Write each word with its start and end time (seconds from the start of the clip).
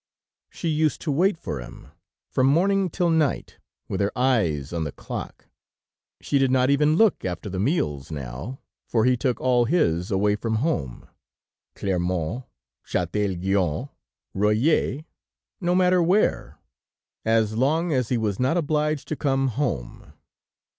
She 0.49 0.67
used 0.67 0.99
to 1.01 1.11
wait 1.11 1.37
for 1.37 1.59
him 1.59 1.89
from 2.31 2.47
morning 2.47 2.89
till 2.89 3.11
night, 3.11 3.59
with 3.87 4.01
her 4.01 4.11
eyes 4.17 4.73
on 4.73 4.83
the 4.83 4.91
clock; 4.91 5.47
she 6.19 6.39
did 6.39 6.49
not 6.49 6.71
even 6.71 6.95
look 6.95 7.23
after 7.23 7.51
the 7.51 7.59
meals 7.59 8.09
now, 8.11 8.57
for 8.87 9.05
he 9.05 9.15
took 9.15 9.39
all 9.39 9.65
his 9.65 10.09
away 10.09 10.35
from 10.35 10.55
home, 10.55 11.07
Clermont, 11.75 12.45
Chatel 12.83 13.35
Guyon, 13.35 13.89
Royat, 14.33 15.05
no 15.59 15.75
matter 15.75 16.01
where, 16.01 16.57
as 17.23 17.55
long 17.55 17.93
as 17.93 18.09
he 18.09 18.17
was 18.17 18.39
not 18.39 18.57
obliged 18.57 19.07
to 19.09 19.15
come 19.15 19.49
home. 19.49 20.13